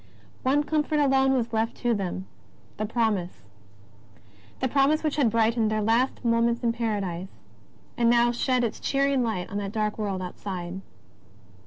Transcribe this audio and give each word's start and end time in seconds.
One 0.41 0.63
comfort 0.63 0.97
alone 0.99 1.33
was 1.33 1.53
left 1.53 1.75
to 1.75 1.93
them— 1.93 2.25
the 2.77 2.87
Promise, 2.87 3.43
that 4.59 4.71
Promise 4.71 5.03
which 5.03 5.17
had 5.17 5.29
brightened 5.29 5.69
their 5.69 5.83
last 5.83 6.25
moments 6.25 6.63
in 6.63 6.71
Paradise, 6.73 7.29
and 7.97 8.09
now 8.09 8.31
shed 8.31 8.63
its 8.63 8.79
cheering 8.79 9.21
light 9.21 9.47
on 9.51 9.57
the 9.59 9.69
dark 9.69 9.99
world 9.99 10.23
outside. 10.23 10.81